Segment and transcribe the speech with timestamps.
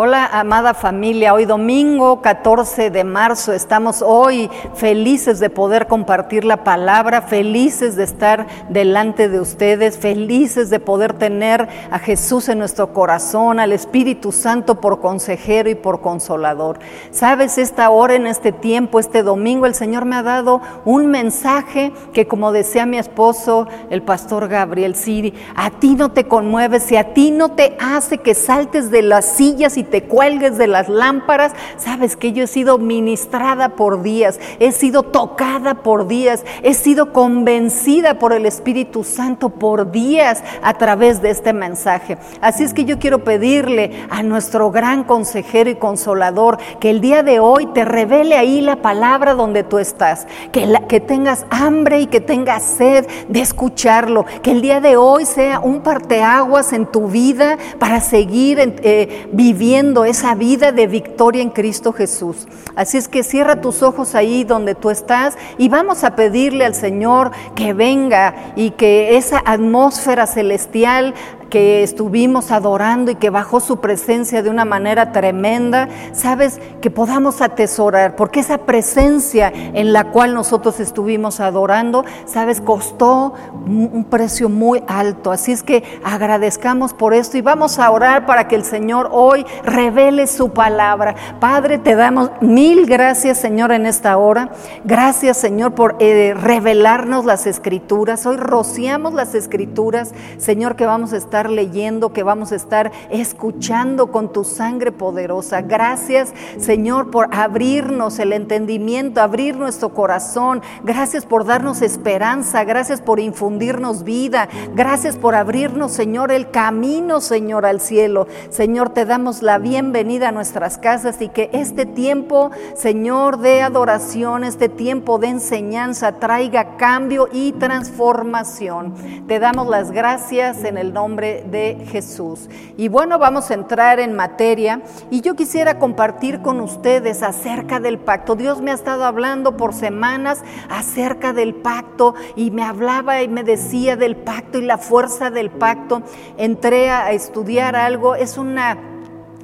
[0.00, 1.34] Hola, amada familia.
[1.34, 8.04] Hoy domingo 14 de marzo estamos hoy felices de poder compartir la palabra, felices de
[8.04, 14.30] estar delante de ustedes, felices de poder tener a Jesús en nuestro corazón, al Espíritu
[14.30, 16.78] Santo por consejero y por consolador.
[17.10, 21.92] Sabes, esta hora, en este tiempo, este domingo, el Señor me ha dado un mensaje
[22.12, 26.96] que como decía mi esposo, el pastor Gabriel Siri, a ti no te conmueves y
[26.96, 30.88] a ti no te hace que saltes de las sillas y te cuelgues de las
[30.88, 36.74] lámparas, sabes que yo he sido ministrada por días, he sido tocada por días, he
[36.74, 42.18] sido convencida por el Espíritu Santo por días a través de este mensaje.
[42.40, 47.22] Así es que yo quiero pedirle a nuestro gran consejero y consolador que el día
[47.22, 52.20] de hoy te revele ahí la palabra donde tú estás, que, tengas hambre y que
[52.20, 57.56] tengas sed de escucharlo, que el día de hoy sea un parteaguas en tu vida
[57.78, 62.46] para seguir eh, viviendo esa vida de victoria en Cristo Jesús.
[62.74, 66.74] Así es que cierra tus ojos ahí donde tú estás y vamos a pedirle al
[66.74, 71.14] Señor que venga y que esa atmósfera celestial
[71.50, 77.40] que estuvimos adorando y que bajó su presencia de una manera tremenda, sabes, que podamos
[77.40, 83.34] atesorar, porque esa presencia en la cual nosotros estuvimos adorando, sabes, costó
[83.66, 85.30] un precio muy alto.
[85.30, 89.44] Así es que agradezcamos por esto y vamos a orar para que el Señor hoy
[89.64, 91.14] revele su palabra.
[91.40, 94.50] Padre, te damos mil gracias, Señor, en esta hora.
[94.84, 98.26] Gracias, Señor, por eh, revelarnos las escrituras.
[98.26, 104.10] Hoy rociamos las escrituras, Señor, que vamos a estar leyendo, que vamos a estar escuchando
[104.10, 105.62] con tu sangre poderosa.
[105.62, 110.62] Gracias, Señor, por abrirnos el entendimiento, abrir nuestro corazón.
[110.82, 112.64] Gracias por darnos esperanza.
[112.64, 114.48] Gracias por infundirnos vida.
[114.74, 118.26] Gracias por abrirnos, Señor, el camino, Señor, al cielo.
[118.50, 124.44] Señor, te damos la bienvenida a nuestras casas y que este tiempo, Señor, de adoración,
[124.44, 128.94] este tiempo de enseñanza traiga cambio y transformación.
[129.26, 132.48] Te damos las gracias en el nombre de Jesús.
[132.76, 137.98] Y bueno, vamos a entrar en materia y yo quisiera compartir con ustedes acerca del
[137.98, 138.36] pacto.
[138.36, 143.44] Dios me ha estado hablando por semanas acerca del pacto y me hablaba y me
[143.44, 146.02] decía del pacto y la fuerza del pacto.
[146.36, 148.78] Entré a estudiar algo, es una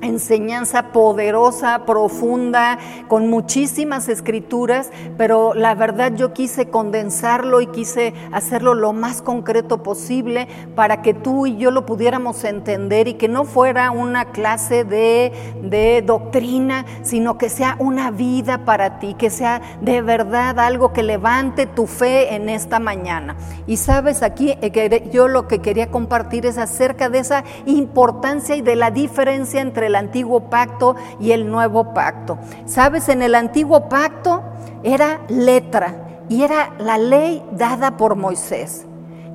[0.04, 2.78] enseñanza poderosa, profunda,
[3.09, 9.82] con muchísimas escrituras, pero la verdad yo quise condensarlo y quise hacerlo lo más concreto
[9.82, 14.84] posible para que tú y yo lo pudiéramos entender y que no fuera una clase
[14.84, 15.32] de,
[15.62, 21.03] de doctrina, sino que sea una vida para ti, que sea de verdad algo que
[21.03, 23.36] levante tu fe en esta mañana.
[23.66, 28.62] Y sabes, aquí eh, yo lo que quería compartir es acerca de esa importancia y
[28.62, 32.38] de la diferencia entre el antiguo pacto y el nuevo pacto.
[32.66, 34.43] Sabes, en el antiguo pacto
[34.82, 35.94] era letra
[36.28, 38.87] y era la ley dada por Moisés.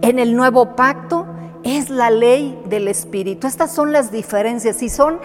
[0.01, 1.25] En el nuevo pacto
[1.63, 3.47] es la ley del Espíritu.
[3.47, 5.19] Estas son las diferencias y son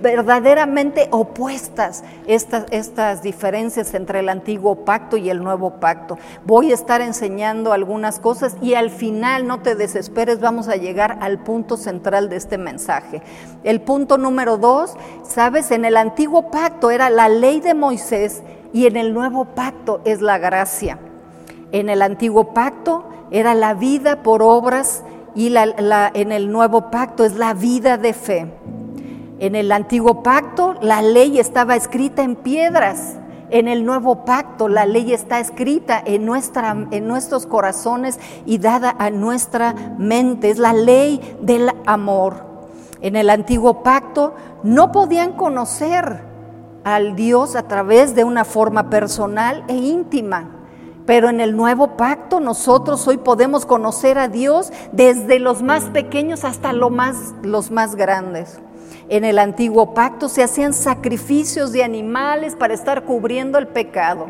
[0.00, 6.18] verdaderamente opuestas estas, estas diferencias entre el antiguo pacto y el nuevo pacto.
[6.44, 11.18] Voy a estar enseñando algunas cosas y al final, no te desesperes, vamos a llegar
[11.20, 13.22] al punto central de este mensaje.
[13.62, 18.42] El punto número dos, sabes, en el antiguo pacto era la ley de Moisés
[18.72, 20.98] y en el nuevo pacto es la gracia.
[21.70, 25.02] En el antiguo pacto era la vida por obras
[25.34, 28.46] y en el nuevo pacto es la vida de fe.
[29.42, 33.16] En el antiguo pacto la ley estaba escrita en piedras.
[33.50, 38.94] En el nuevo pacto la ley está escrita en, nuestra, en nuestros corazones y dada
[39.00, 40.48] a nuestra mente.
[40.50, 42.44] Es la ley del amor.
[43.00, 46.20] En el antiguo pacto no podían conocer
[46.84, 50.61] al Dios a través de una forma personal e íntima.
[51.06, 56.44] Pero en el nuevo pacto nosotros hoy podemos conocer a Dios desde los más pequeños
[56.44, 58.60] hasta los más grandes.
[59.08, 64.26] En el antiguo pacto se hacían sacrificios de animales para estar cubriendo el pecado.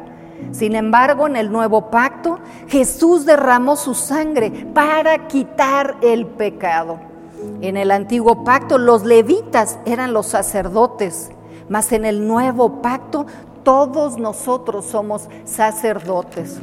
[0.51, 6.99] Sin embargo, en el nuevo pacto, Jesús derramó su sangre para quitar el pecado.
[7.61, 11.31] En el antiguo pacto, los levitas eran los sacerdotes,
[11.69, 13.27] mas en el nuevo pacto,
[13.63, 16.61] todos nosotros somos sacerdotes.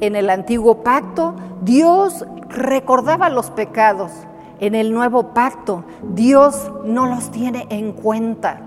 [0.00, 4.12] En el antiguo pacto, Dios recordaba los pecados,
[4.60, 5.84] en el nuevo pacto,
[6.14, 8.65] Dios no los tiene en cuenta.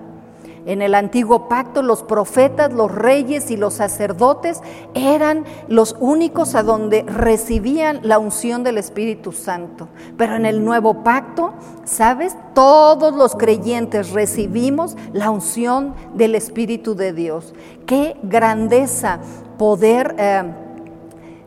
[0.65, 4.61] En el antiguo pacto los profetas, los reyes y los sacerdotes
[4.93, 9.87] eran los únicos a donde recibían la unción del Espíritu Santo.
[10.17, 11.53] Pero en el nuevo pacto,
[11.85, 12.35] ¿sabes?
[12.53, 17.53] Todos los creyentes recibimos la unción del Espíritu de Dios.
[17.85, 19.19] Qué grandeza
[19.57, 20.15] poder...
[20.17, 20.43] Eh,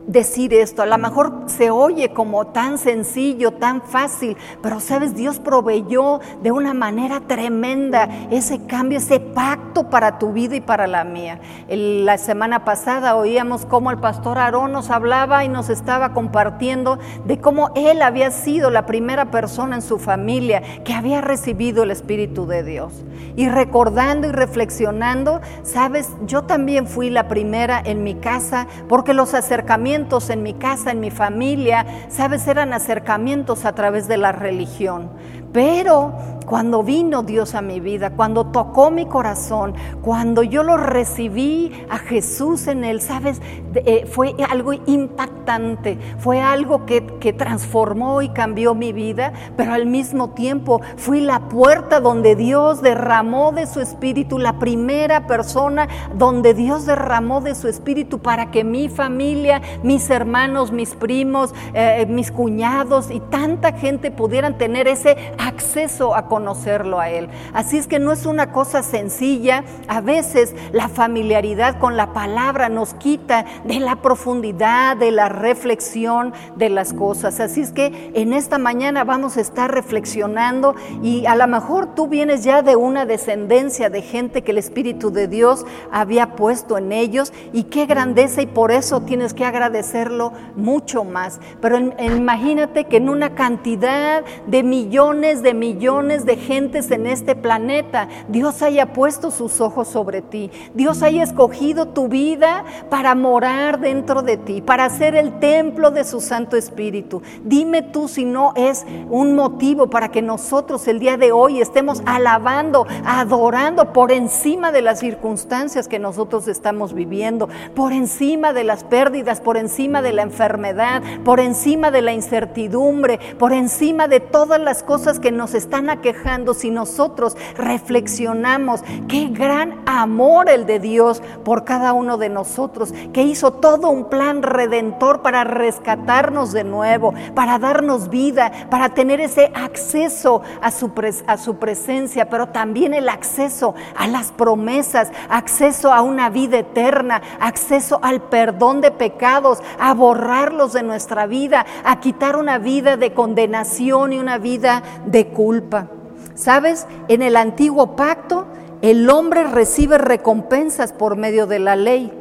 [0.07, 0.81] decir esto.
[0.81, 6.51] A lo mejor se oye como tan sencillo, tan fácil, pero sabes, Dios proveyó de
[6.51, 11.39] una manera tremenda ese cambio, ese pacto para tu vida y para la mía.
[11.67, 17.39] la semana pasada oíamos cómo el pastor Aarón nos hablaba y nos estaba compartiendo de
[17.39, 22.45] cómo él había sido la primera persona en su familia que había recibido el Espíritu
[22.45, 22.93] de Dios.
[23.35, 29.33] Y recordando y reflexionando, sabes, yo también fui la primera en mi casa porque los
[29.33, 35.11] acercamientos en mi casa, en mi familia, sabes, eran acercamientos a través de la religión.
[35.53, 36.11] Pero
[36.43, 41.97] cuando vino Dios a mi vida, cuando tocó mi corazón, cuando yo lo recibí a
[41.97, 43.41] Jesús en él, sabes,
[43.75, 47.01] eh, fue algo impactante, fue algo que,
[47.33, 53.51] transformó y cambió mi vida, pero al mismo tiempo fui la puerta donde Dios derramó
[53.51, 58.89] de su espíritu, la primera persona donde Dios derramó de su espíritu para que mi
[58.89, 65.17] familia, mis hermanos, mis primos, eh, mis cuñados y tanta gente pudieran tener ese
[65.47, 67.29] acceso a conocerlo a Él.
[67.53, 69.63] Así es que no es una cosa sencilla.
[69.87, 76.33] A veces la familiaridad con la palabra nos quita de la profundidad, de la reflexión
[76.55, 77.39] de las cosas.
[77.39, 82.07] Así es que en esta mañana vamos a estar reflexionando y a lo mejor tú
[82.07, 86.91] vienes ya de una descendencia de gente que el Espíritu de Dios había puesto en
[86.91, 91.39] ellos y qué grandeza y por eso tienes que agradecerlo mucho más.
[91.61, 98.07] Pero imagínate que en una cantidad de millones de millones de gentes en este planeta,
[98.27, 100.51] Dios haya puesto sus ojos sobre ti.
[100.73, 106.03] Dios haya escogido tu vida para morar dentro de ti, para ser el templo de
[106.03, 107.21] su Santo Espíritu.
[107.43, 112.03] Dime tú si no es un motivo para que nosotros el día de hoy estemos
[112.05, 118.83] alabando, adorando por encima de las circunstancias que nosotros estamos viviendo, por encima de las
[118.83, 124.59] pérdidas, por encima de la enfermedad, por encima de la incertidumbre, por encima de todas
[124.59, 131.23] las cosas que nos están aquejando, si nosotros reflexionamos qué gran amor el de Dios
[131.45, 137.13] por cada uno de nosotros, que hizo todo un plan redentor para rescatarnos de nuevo,
[137.35, 144.07] para darnos vida, para tener ese acceso a su, presencia, pero también el acceso a
[144.07, 150.83] las promesas, acceso a una vida eterna, acceso al perdón de pecados, a borrarlos de
[150.83, 154.83] nuestra vida, a quitar una vida de condenación y una vida
[155.13, 155.87] de culpa.
[156.35, 156.85] ¿Sabes?
[157.07, 158.47] En el antiguo pacto
[158.81, 162.11] el hombre recibe recompensas por medio de la ley,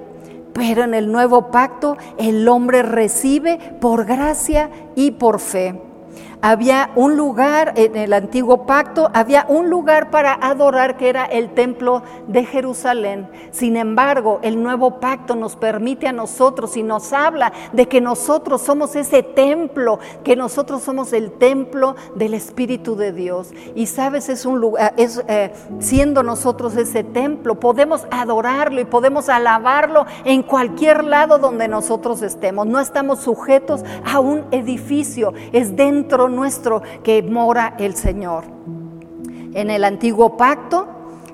[0.53, 5.92] pero en el nuevo pacto el hombre recibe por gracia y por fe
[6.43, 11.55] había un lugar en el antiguo pacto, había un lugar para adorar que era el
[11.55, 13.29] templo de Jerusalén.
[13.53, 18.62] Sin embargo, el nuevo pacto nos permite a nosotros y nos habla de que nosotros
[18.62, 23.53] somos ese templo, que nosotros somos el templo del Espíritu de Dios.
[23.77, 29.29] Y sabes, es un lugar, es, eh, siendo nosotros ese templo, podemos adorarlo y podemos
[29.29, 32.67] alabarlo en cualquier lado donde nosotros estemos.
[32.67, 38.45] No estamos sujetos a un edificio, es dentro nuestro que mora el Señor.
[39.55, 40.89] En el antiguo pacto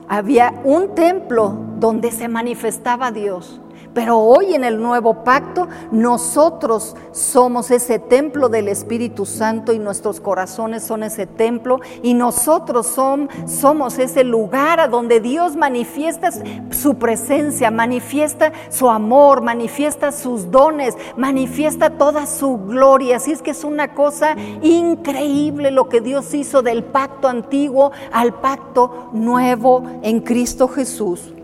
[0.08, 3.60] había un templo donde se manifestaba Dios.
[3.98, 10.20] Pero hoy en el nuevo pacto nosotros somos ese templo del Espíritu Santo y nuestros
[10.20, 16.30] corazones son ese templo y nosotros somos ese lugar a donde Dios manifiesta
[16.70, 23.16] su presencia, manifiesta su amor, manifiesta sus dones, manifiesta toda su gloria.
[23.16, 28.34] Así es que es una cosa increíble lo que Dios hizo del pacto antiguo al
[28.34, 31.34] pacto nuevo en Cristo Jesús.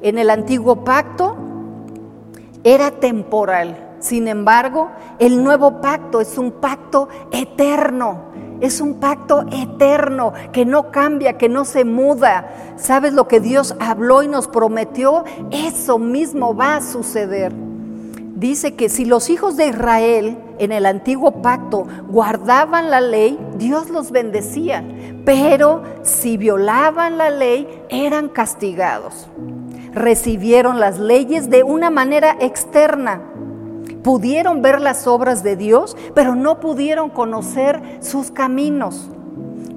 [0.00, 1.49] En el antiguo pacto
[2.64, 3.90] era temporal.
[4.00, 8.30] Sin embargo, el nuevo pacto es un pacto eterno.
[8.60, 12.74] Es un pacto eterno que no cambia, que no se muda.
[12.76, 15.24] ¿Sabes lo que Dios habló y nos prometió?
[15.50, 17.52] Eso mismo va a suceder.
[17.54, 23.90] Dice que si los hijos de Israel en el antiguo pacto guardaban la ley, Dios
[23.90, 24.82] los bendecía.
[25.26, 29.26] Pero si violaban la ley, eran castigados
[29.92, 33.20] recibieron las leyes de una manera externa.
[34.02, 39.10] Pudieron ver las obras de Dios, pero no pudieron conocer sus caminos.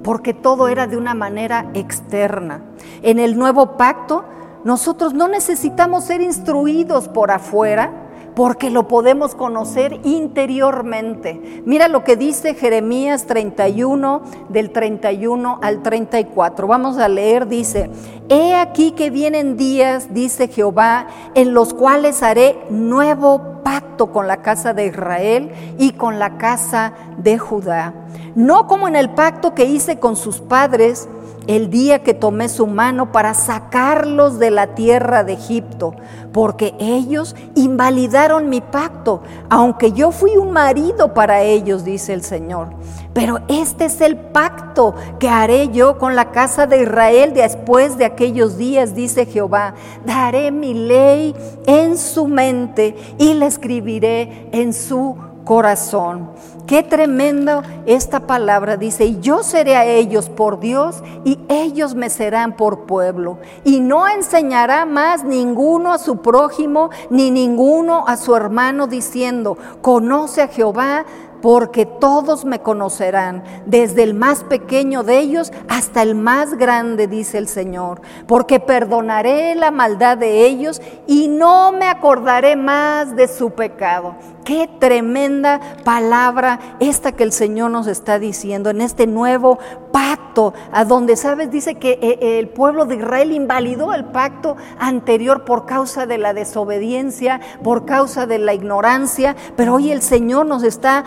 [0.02, 2.60] porque todo era de una manera externa.
[3.00, 4.22] En el nuevo pacto,
[4.62, 8.03] nosotros no necesitamos ser instruidos por afuera,
[8.34, 11.62] porque lo podemos conocer interiormente.
[11.64, 16.66] Mira lo que dice Jeremías 31, del 31 al 34.
[16.66, 17.90] Vamos a leer, dice,
[18.28, 24.36] He aquí que vienen días, dice Jehová, en los cuales haré nuevo pacto con la
[24.36, 27.92] casa de Israel y con la casa de Judá.
[28.36, 31.08] No como en el pacto que hice con sus padres,
[31.46, 35.94] el día que tomé su mano para sacarlos de la tierra de Egipto,
[36.32, 42.68] porque ellos invalidaron mi pacto, aunque yo fui un marido para ellos, dice el Señor.
[43.12, 48.04] Pero este es el pacto que haré yo con la casa de Israel después de
[48.04, 49.74] aquellos días, dice Jehová.
[50.04, 56.30] Daré mi ley en su mente y la escribiré en su corazón.
[56.66, 62.08] Qué tremendo esta palabra dice, y yo seré a ellos por Dios y ellos me
[62.08, 63.38] serán por pueblo.
[63.64, 70.42] Y no enseñará más ninguno a su prójimo ni ninguno a su hermano diciendo, conoce
[70.42, 71.04] a Jehová
[71.44, 77.36] porque todos me conocerán, desde el más pequeño de ellos hasta el más grande, dice
[77.36, 83.50] el Señor, porque perdonaré la maldad de ellos y no me acordaré más de su
[83.50, 84.16] pecado.
[84.46, 89.58] Qué tremenda palabra esta que el Señor nos está diciendo en este nuevo
[89.90, 91.50] pacto, a donde, ¿sabes?
[91.50, 96.34] Dice que eh, el pueblo de Israel invalidó el pacto anterior por causa de la
[96.34, 101.04] desobediencia, por causa de la ignorancia, pero hoy el Señor nos está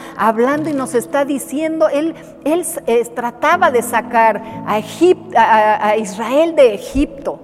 [0.69, 2.65] y nos está diciendo, Él, él
[3.15, 7.39] trataba de sacar a, a Israel de Egipto.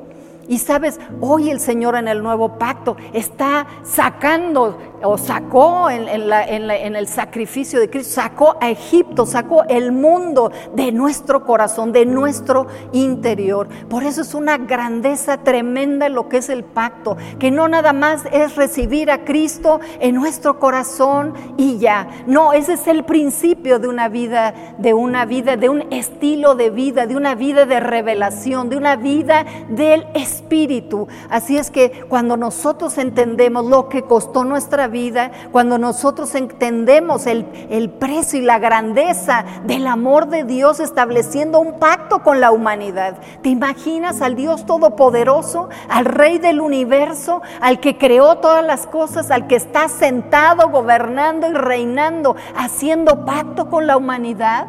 [0.47, 7.07] Y sabes, hoy el Señor en el nuevo pacto está sacando o sacó en, el
[7.07, 13.67] sacrificio de Cristo, sacó a Egipto, sacó el mundo de nuestro corazón, de nuestro interior.
[13.89, 18.23] Por eso es una grandeza tremenda lo que es el pacto, que no nada más
[18.31, 22.07] es recibir a Cristo en nuestro corazón y ya.
[22.25, 26.69] No, ese es el principio de una vida, de una vida, de un estilo de
[26.69, 31.07] vida, de una vida de revelación, de una vida del Espíritu.
[31.29, 37.27] Así es que cuando nosotros entendemos lo que costó nuestra vida, vida, cuando nosotros entendemos
[37.27, 42.51] el, el precio y la grandeza del amor de Dios estableciendo un pacto con la
[42.51, 43.17] humanidad.
[43.41, 49.31] ¿Te imaginas al Dios Todopoderoso, al Rey del universo, al que creó todas las cosas,
[49.31, 54.67] al que está sentado, gobernando y reinando, haciendo pacto con la humanidad?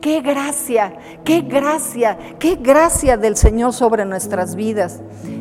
[0.00, 0.92] Qué gracia,
[1.24, 5.00] qué gracia, qué gracia del Señor sobre nuestras vidas.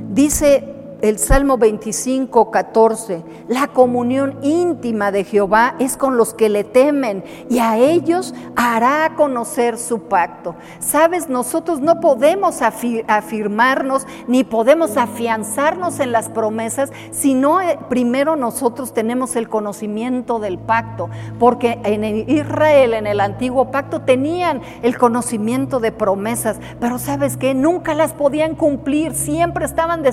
[0.10, 6.64] Dice el Salmo 25, 14, la comunión íntima de Jehová es con los que le
[6.64, 10.56] temen y a ellos hará conocer su pacto.
[10.80, 18.36] Sabes, nosotros no podemos afirmarnos ni podemos afianzarnos en las promesas si no eh, primero
[18.36, 24.98] nosotros tenemos el conocimiento del pacto, porque en Israel, en el antiguo pacto, tenían el
[24.98, 30.04] conocimiento de promesas, pero sabes que nunca las podían cumplir, siempre estaban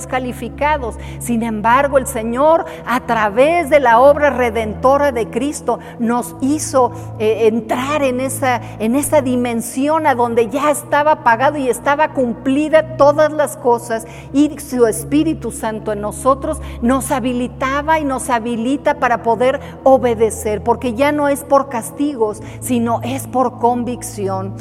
[1.19, 7.47] sin embargo, el Señor, a través de la obra redentora de Cristo, nos hizo eh,
[7.47, 13.31] entrar en esa, en esa dimensión a donde ya estaba pagado y estaba cumplida todas
[13.31, 14.05] las cosas.
[14.33, 20.93] Y su Espíritu Santo en nosotros nos habilitaba y nos habilita para poder obedecer, porque
[20.93, 24.55] ya no es por castigos, sino es por convicción.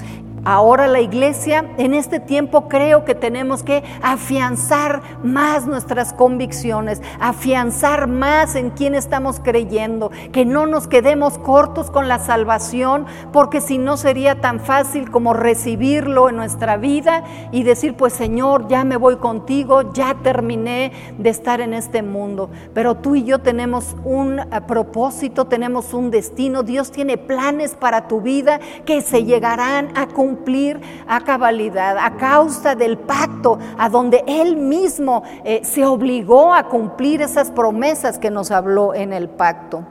[0.46, 8.08] Ahora la iglesia, en este tiempo creo que tenemos que afianzar más nuestras convicciones, afianzar
[8.08, 13.78] más en quién estamos creyendo, que no nos quedemos cortos con la salvación, porque si
[13.78, 18.98] no sería tan fácil como recibirlo en nuestra vida y decir, pues Señor, ya me
[18.98, 22.50] voy contigo, ya terminé de estar en este mundo.
[22.74, 28.08] Pero tú y yo tenemos un eh, propósito, tenemos un destino, Dios tiene planes para
[28.08, 33.88] tu vida que se llegarán a cumplir cumplir a cabalidad a causa del pacto a
[33.88, 39.28] donde Él mismo eh, se obligó a cumplir esas promesas que nos habló en el
[39.28, 39.84] pacto.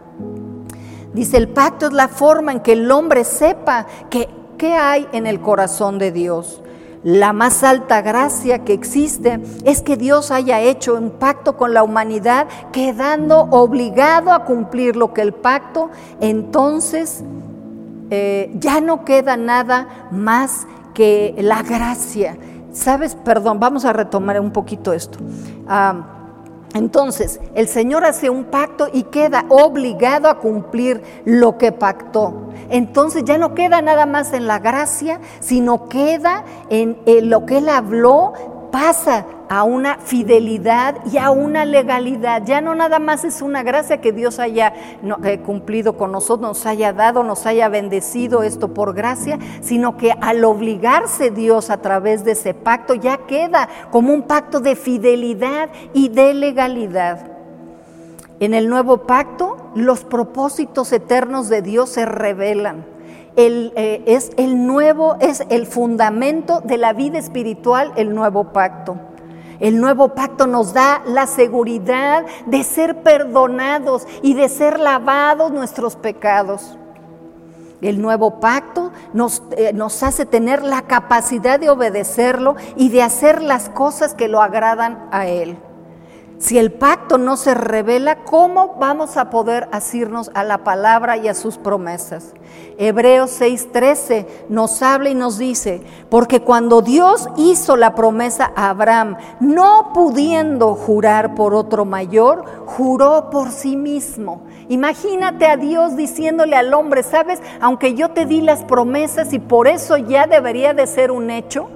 [1.14, 5.28] Dice, el pacto es la forma en que el hombre sepa que, qué hay en
[5.28, 6.62] el corazón de Dios.
[7.04, 11.84] La más alta gracia que existe es que Dios haya hecho un pacto con la
[11.84, 15.90] humanidad, quedando obligado a cumplir lo que el pacto
[16.22, 17.24] entonces
[18.16, 22.38] eh, ya no queda nada más que la gracia.
[22.72, 23.16] ¿Sabes?
[23.16, 25.18] Perdón, vamos a retomar un poquito esto.
[26.76, 32.50] Entonces, el Señor hace un pacto y queda obligado a cumplir lo que pactó.
[32.70, 36.98] Entonces ya no queda nada más en la gracia, sino queda en,
[37.30, 38.34] lo que Él habló,
[38.74, 42.42] pasa a una fidelidad y a una legalidad.
[42.44, 44.74] Ya no nada más es una gracia que Dios haya
[45.24, 50.12] eh, cumplido con nosotros, nos haya dado, nos haya bendecido esto por gracia, sino que
[50.20, 55.70] al obligarse Dios a través de ese pacto ya queda como un pacto de fidelidad
[55.94, 57.28] y de legalidad.
[58.40, 62.93] En el nuevo pacto, los propósitos eternos de Dios se revelan.
[63.36, 68.98] Eh, es el nuevo, es el fundamento de la vida espiritual, el nuevo pacto.
[69.60, 75.96] El nuevo pacto nos da la seguridad de ser perdonados y de ser lavados nuestros
[75.96, 76.78] pecados.
[77.82, 83.42] El nuevo pacto nos, eh, nos, hace tener la capacidad de obedecerlo y de hacer
[83.42, 85.58] las cosas que lo agradan a Él.
[86.44, 91.30] Si el pacto no se revela, ¿cómo vamos a poder asirnos a la palabra y
[91.30, 92.34] a sus promesas?
[92.78, 99.16] Hebreos 6:13 nos habla y nos dice, porque cuando Dios hizo la promesa a Abraham,
[99.40, 104.44] no pudiendo jurar por otro mayor, juró por sí mismo.
[104.68, 109.70] Imagínate a Dios diciéndole al hombre, sabes, aunque yo te di las promesas y por
[109.70, 111.70] eso ya debería de ser un hecho,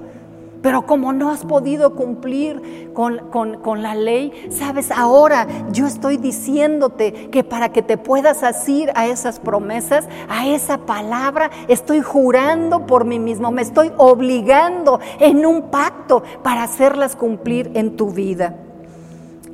[0.62, 7.44] pero como no has podido cumplir con, la ley, sabes, ahora yo estoy diciéndote que
[7.44, 13.18] para que te puedas asir a esas promesas, a esa palabra, estoy jurando por mí
[13.18, 18.56] mismo, me estoy obligando en un pacto para hacerlas cumplir en tu vida.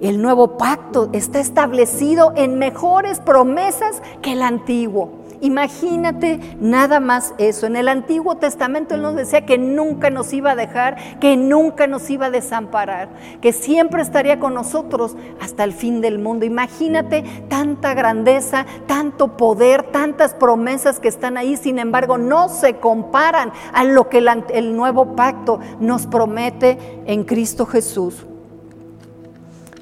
[0.00, 5.23] El nuevo pacto está establecido en mejores promesas que el antiguo.
[5.44, 7.66] Imagínate nada más eso.
[7.66, 11.86] En el Antiguo Testamento Él nos decía que nunca nos iba a dejar, que nunca
[11.86, 13.10] nos iba a desamparar,
[13.42, 16.46] que siempre estaría con nosotros hasta el fin del mundo.
[16.46, 23.52] Imagínate tanta grandeza, tanto poder, tantas promesas que están ahí, sin embargo no se comparan
[23.74, 24.24] a lo que
[24.54, 28.24] el, nuevo pacto nos promete en Cristo Jesús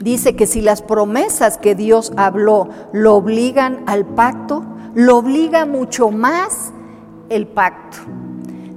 [0.00, 6.10] dice que si las promesas que Dios habló lo obligan al pacto, lo obliga mucho
[6.10, 6.72] más
[7.28, 7.98] el pacto.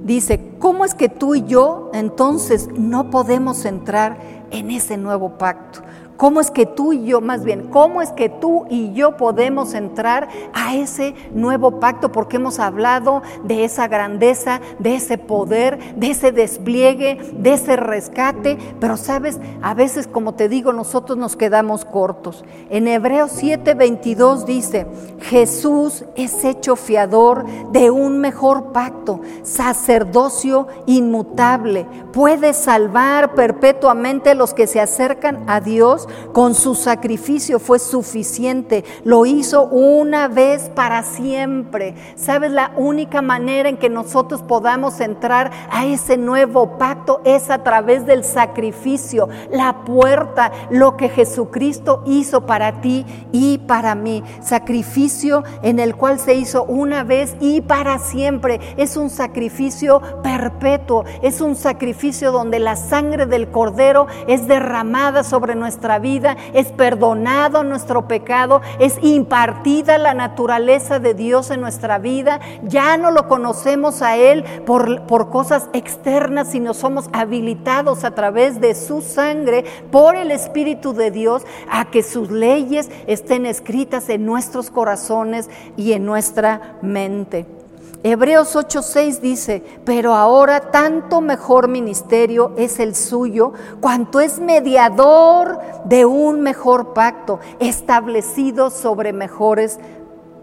[0.02, 4.18] Dice, ¿cómo es que tú y yo entonces no podemos entrar
[4.50, 5.80] en ese nuevo pacto?
[6.16, 9.74] ¿Cómo es que tú y yo, más bien, cómo es que tú y yo podemos
[9.74, 12.10] entrar a ese nuevo pacto?
[12.10, 18.56] Porque hemos hablado de esa grandeza, de ese poder, de ese despliegue, de ese rescate,
[18.80, 22.44] pero sabes, a veces, como te digo, nosotros nos quedamos cortos.
[22.70, 24.86] En Hebreos 7:22 dice,
[25.20, 34.66] Jesús es hecho fiador de un mejor pacto, sacerdocio inmutable, puede salvar perpetuamente los que
[34.66, 38.84] se acercan a Dios con su sacrificio fue suficiente.
[39.04, 41.94] Lo hizo una vez para siempre.
[42.16, 42.50] ¿Sabes?
[42.50, 48.06] La única manera en que nosotros podamos entrar a ese nuevo pacto es a través
[48.06, 54.22] del sacrificio, la puerta, lo que Jesucristo hizo para ti y para mí.
[54.40, 58.60] Sacrificio en el cual se hizo una vez y para siempre.
[58.76, 61.04] Es un sacrificio perpetuo.
[61.22, 67.64] Es un sacrificio donde la sangre del cordero es derramada sobre nuestra vida, es perdonado
[67.64, 72.40] nuestro pecado, es impartida la naturaleza de Dios en nuestra vida.
[72.62, 78.60] Ya no lo conocemos a Él por, por cosas externas, sino somos habilitados a través
[78.60, 84.26] de su sangre por el Espíritu de Dios a que sus leyes estén escritas en
[84.26, 87.55] nuestros corazones y en nuestra mente.
[88.02, 96.04] Hebreos 8:6 dice, pero ahora tanto mejor ministerio es el suyo, cuanto es mediador de
[96.04, 99.78] un mejor pacto, establecido sobre mejores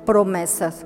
[0.06, 0.86] promesas.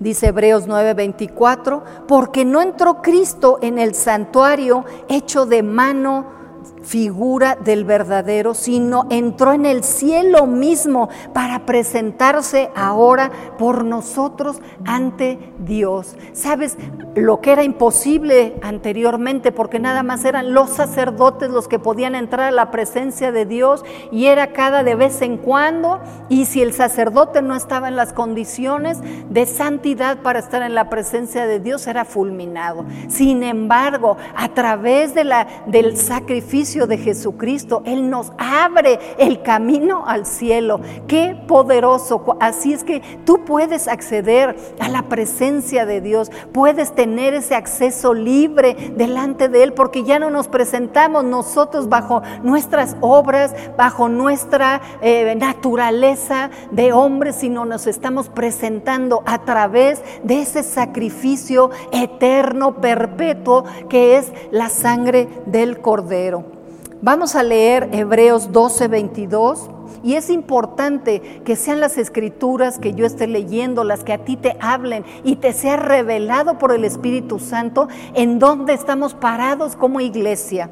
[0.00, 6.41] Dice Hebreos 9:24, porque no entró Cristo en el santuario hecho de mano
[6.82, 15.38] figura del verdadero, sino entró en el cielo mismo para presentarse ahora por nosotros ante
[15.58, 16.16] Dios.
[16.32, 16.76] ¿Sabes
[17.14, 19.52] lo que era imposible anteriormente?
[19.52, 23.84] Porque nada más eran los sacerdotes los que podían entrar a la presencia de Dios
[24.10, 26.00] y era cada de vez en cuando.
[26.28, 28.98] Y si el sacerdote no estaba en las condiciones
[29.30, 32.84] de santidad para estar en la presencia de Dios, era fulminado.
[33.08, 37.82] Sin embargo, a través de la, del sacrificio, de Jesucristo.
[37.84, 40.80] Él nos abre el camino al cielo.
[41.06, 42.36] Qué poderoso.
[42.40, 48.14] Así es que tú puedes acceder a la presencia de Dios, puedes tener ese acceso
[48.14, 54.80] libre delante de Él, porque ya no nos presentamos nosotros bajo nuestras obras, bajo nuestra
[55.02, 63.64] eh, naturaleza de hombres, sino nos estamos presentando a través de ese sacrificio eterno, perpetuo,
[63.88, 66.61] que es la sangre del Cordero.
[67.04, 69.68] Vamos a leer Hebreos 12, 22.
[70.04, 74.36] Y es importante que sean las escrituras que yo esté leyendo, las que a ti
[74.36, 80.00] te hablen y te sea revelado por el Espíritu Santo en donde estamos parados como
[80.00, 80.70] iglesia.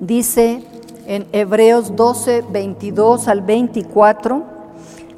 [0.00, 0.64] Dice
[1.06, 4.44] en Hebreos 12, 22 al 24.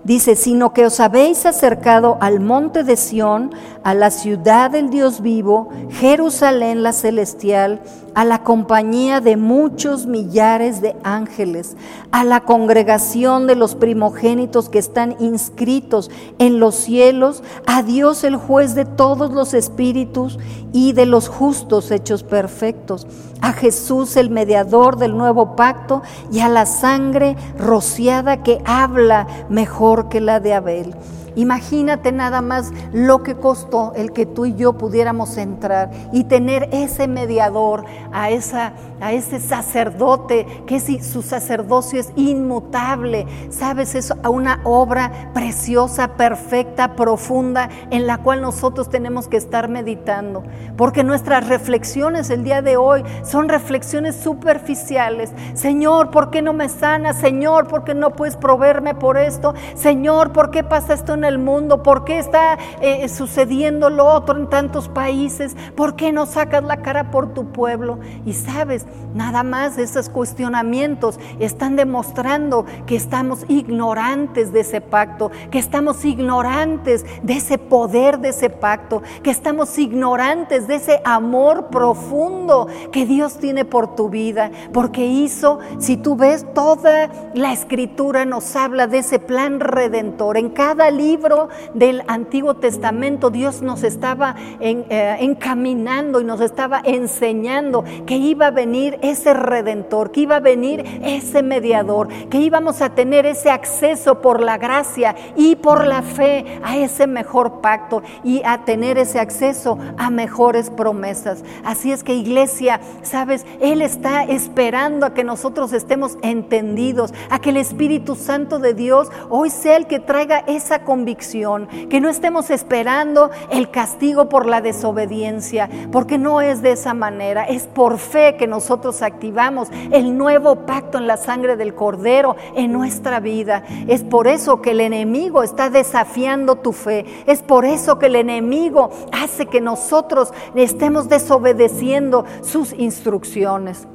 [0.03, 3.53] Dice, sino que os habéis acercado al monte de Sión,
[3.85, 7.81] a la ciudad del Dios vivo, Jerusalén la celestial,
[8.15, 11.77] a la compañía de muchos millares de ángeles,
[12.13, 18.37] a la congregación de los primogénitos que están inscritos en los cielos, a Dios el
[18.37, 20.39] juez de todos los espíritus
[20.73, 23.07] y de los justos hechos perfectos,
[23.41, 30.09] a Jesús el mediador del nuevo pacto y a la sangre rociada que habla mejor
[30.09, 30.95] que la de Abel.
[31.37, 36.69] Imagínate nada más lo que costó el que tú y yo pudiéramos entrar y tener
[36.73, 38.73] ese mediador, a, esa,
[39.05, 46.97] a ese sacerdote, que si su sacerdocio es inmutable, sabes, es una obra preciosa, perfecta,
[46.97, 50.43] profunda, en la cual nosotros tenemos que estar meditando.
[50.79, 55.35] Porque nuestras reflexiones el día de hoy son reflexiones superficiales.
[55.53, 57.13] Señor, ¿por qué no me sana?
[57.13, 59.53] Señor, ¿por qué no puedes proveerme por esto?
[59.75, 61.83] Señor, ¿por qué pasa esto en el mundo?
[61.83, 65.55] ¿Por qué está eh, sucediendo lo otro en tantos países?
[65.77, 67.99] ¿Por qué no sacas la cara por tu pueblo?
[68.25, 75.59] Y sabes, nada más esos cuestionamientos están demostrando que estamos ignorantes de ese pacto, que
[75.59, 82.67] estamos ignorantes de ese poder de ese pacto, que estamos ignorantes de ese amor profundo
[82.93, 88.57] que Dios tiene por tu vida, porque hizo, si tú ves toda la escritura nos
[88.57, 90.37] habla de ese plan redentor.
[90.37, 97.85] En cada libro del Antiguo Testamento Dios nos estaba eh, encaminando y nos estaba enseñando
[98.07, 102.91] que iba a venir ese redentor, que iba a venir ese mediador, que íbamos a
[102.91, 108.43] tener ese acceso por la gracia y por la fe a ese mejor pacto y
[108.45, 111.45] a tener ese acceso a mejores promesas.
[111.65, 117.51] Así es que iglesia, sabes, Él está esperando a que nosotros estemos entendidos, a que
[117.51, 122.51] el Espíritu Santo de Dios hoy sea el que traiga esa convicción que no estemos
[122.51, 128.37] esperando el castigo por la desobediencia, porque no es de esa manera, es por fe
[128.37, 128.64] que nosotros
[129.03, 133.65] activamos el nuevo pacto en la sangre del Cordero en nuestra vida.
[133.89, 138.17] Es por eso que el enemigo está desafiando tu fe, es por eso que el
[138.17, 143.87] enemigo hace que nosotros estemos desobedeciendo sus instrucciones.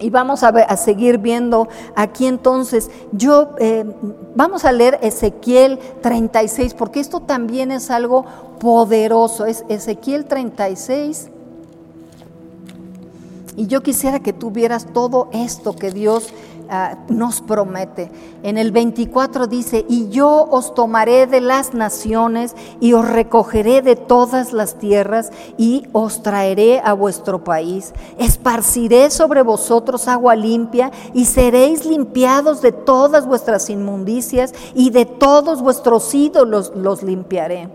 [0.00, 3.84] Y vamos a, seguir viendo aquí entonces, yo, eh,
[4.34, 8.24] vamos a leer Ezequiel 36, porque esto también es algo
[8.58, 11.30] poderoso, es Ezequiel 36.
[13.56, 16.32] Y yo quisiera que tú vieras todo esto que Dios
[16.70, 18.10] Ah, nos promete.
[18.42, 23.96] En el 24 dice, y yo os tomaré de las naciones y os recogeré de
[23.96, 27.92] todas las tierras y os traeré a vuestro país.
[28.18, 35.60] Esparciré sobre vosotros agua limpia y seréis limpiados de todas vuestras inmundicias y de todos
[35.60, 37.68] vuestros ídolos los limpiaré.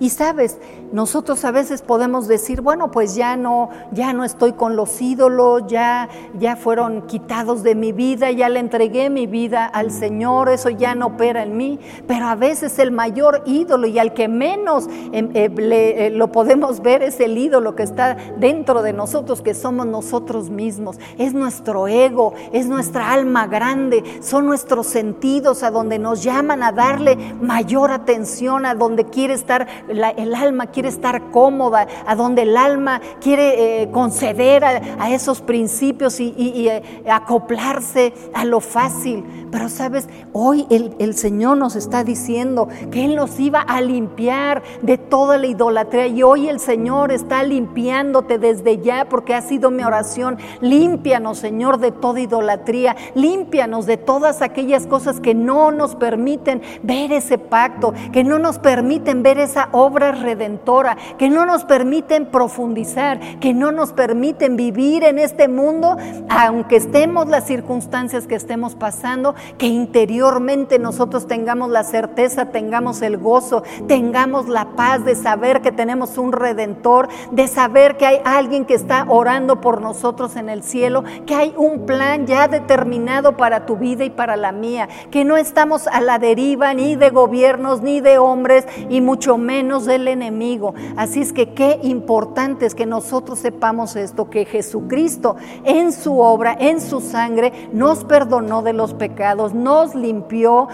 [0.00, 0.58] Y sabes,
[0.92, 5.66] nosotros a veces podemos decir, bueno, pues ya no, ya no estoy con los ídolos,
[5.66, 10.68] ya, ya fueron quitados de mi vida, ya le entregué mi vida al Señor, eso
[10.68, 11.78] ya no opera en mí.
[12.06, 16.80] Pero a veces el mayor ídolo y al que menos em, eh, eh, lo podemos
[16.80, 20.98] ver es el ídolo que está dentro de nosotros, que somos nosotros mismos.
[21.18, 26.72] Es nuestro ego, es nuestra alma grande, son nuestros sentidos a donde nos llaman a
[26.72, 32.56] darle mayor atención, a donde quiere estar el alma, quiere estar cómoda, a donde el
[32.56, 39.24] alma quiere eh, conceder a, esos principios y, eh, acoplarse a lo fácil.
[39.50, 44.62] Pero sabes, hoy el, el Señor nos está diciendo que Él nos iba a limpiar
[44.80, 46.06] de toda la idolatría.
[46.06, 50.38] Y hoy el Señor está limpiándote desde ya porque ha sido mi oración.
[50.60, 52.96] Límpianos, Señor, de toda idolatría.
[53.14, 58.58] Límpianos de todas aquellas cosas que no nos permiten ver ese pacto, que no nos
[58.58, 60.71] permiten ver esa obra redentora,
[61.18, 65.96] que no nos permiten profundizar, que no nos permiten vivir en este mundo,
[66.30, 73.18] aunque estemos las circunstancias que estemos pasando, que interiormente nosotros tengamos la certeza, tengamos el
[73.18, 78.64] gozo, tengamos la paz de saber que tenemos un redentor, de saber que hay alguien
[78.64, 83.66] que está orando por nosotros en el cielo, que hay un plan ya determinado para
[83.66, 87.82] tu vida y para la mía, que no estamos a la deriva ni de gobiernos
[87.82, 90.61] ni de hombres y mucho menos del enemigo.
[90.96, 96.56] Así es que qué importante es que nosotros sepamos esto, que Jesucristo en su obra,
[96.58, 100.68] en su sangre, nos perdonó de los pecados, nos limpió,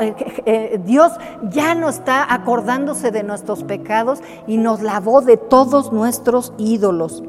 [0.00, 0.14] eh,
[0.46, 1.12] eh, Dios
[1.50, 7.22] ya no está acordándose de nuestros pecados y nos lavó de todos nuestros ídolos.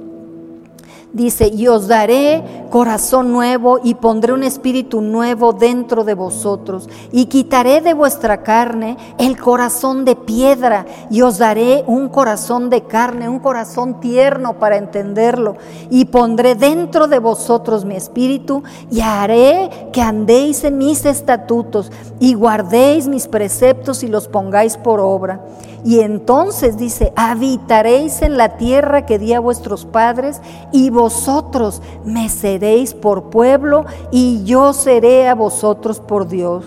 [1.13, 6.87] Dice, y os daré corazón nuevo y pondré un espíritu nuevo dentro de vosotros.
[7.11, 12.83] Y quitaré de vuestra carne el corazón de piedra y os daré un corazón de
[12.83, 15.57] carne, un corazón tierno para entenderlo.
[15.89, 22.35] Y pondré dentro de vosotros mi espíritu y haré que andéis en mis estatutos y
[22.35, 25.41] guardéis mis preceptos y los pongáis por obra
[25.83, 30.41] y entonces dice, habitaréis en la tierra que di a vuestros padres
[30.71, 36.65] y vosotros me seréis por pueblo y yo seré a vosotros por Dios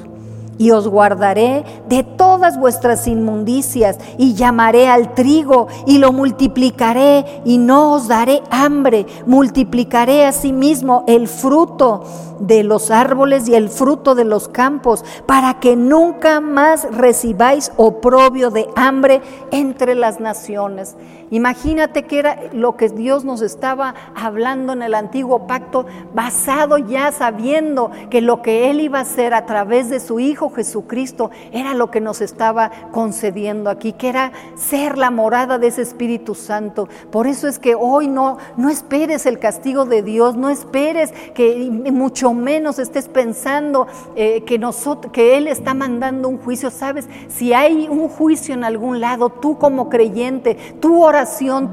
[0.58, 7.58] y os guardaré de todas vuestras inmundicias y llamaré al trigo y lo multiplicaré y
[7.58, 12.04] no os daré hambre, multiplicaré asimismo el fruto
[12.40, 18.50] de los árboles y el fruto de los campos, para que nunca más recibáis oprobio
[18.50, 20.96] de hambre entre las naciones.
[21.34, 27.10] Imagínate que era lo que Dios nos estaba hablando en el antiguo pacto, basado ya
[27.10, 31.74] sabiendo que lo que Él iba a hacer a través de su Hijo Jesucristo era
[31.74, 36.88] lo que nos estaba concediendo aquí, que era ser la morada de ese Espíritu Santo.
[37.10, 41.68] Por eso es que hoy no, no esperes el castigo de Dios, no esperes que
[41.92, 46.70] mucho menos estés pensando eh, que, nosotros, que Él está mandando un juicio.
[46.70, 51.02] Sabes, si hay un juicio en algún lado, tú como creyente, tu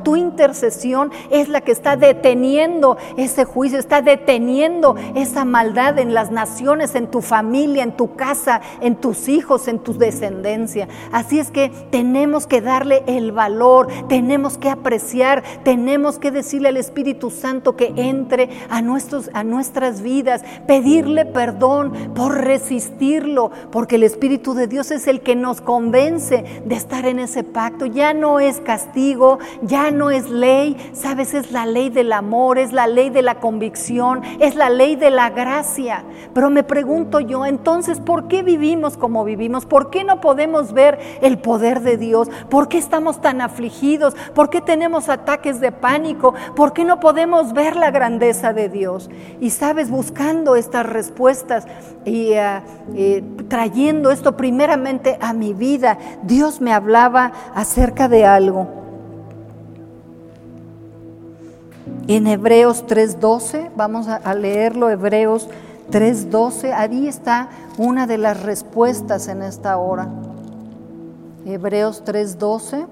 [0.04, 6.32] tu intercesión es la que está deteniendo ese juicio, está deteniendo esa maldad en las
[6.32, 10.88] naciones, en tu familia, en tu casa, en tus hijos, en tu descendencia.
[11.12, 16.78] Así es que tenemos que darle el valor, tenemos que apreciar, tenemos que decirle al
[16.78, 24.04] Espíritu Santo que entre a, nuestros, a nuestras vidas, pedirle perdón por resistirlo, porque el
[24.04, 27.86] Espíritu de Dios es el que nos convence de estar en ese pacto.
[27.86, 29.31] Ya no es castigo,
[29.62, 33.36] ya no es ley, sabes, es la ley del amor, es la ley de la
[33.36, 36.04] convicción, es la ley de la gracia.
[36.34, 39.66] Pero me pregunto yo, entonces, ¿por qué vivimos como vivimos?
[39.66, 42.30] ¿Por qué no podemos ver el poder de Dios?
[42.50, 44.16] ¿Por qué estamos tan afligidos?
[44.34, 46.34] ¿Por qué tenemos ataques de pánico?
[46.56, 49.10] ¿Por qué no podemos ver la grandeza de Dios?
[49.40, 51.66] Y sabes, buscando estas respuestas
[52.06, 52.62] y eh,
[52.96, 58.81] eh, trayendo esto primeramente a mi vida, Dios me hablaba acerca de algo.
[62.08, 65.48] En Hebreos 3.12, vamos a leerlo, Hebreos
[65.92, 70.10] 3.12, ahí está una de las respuestas en esta hora.
[71.46, 72.88] Hebreos 3.12.